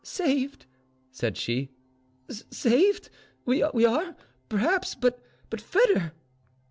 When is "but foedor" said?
4.95-6.13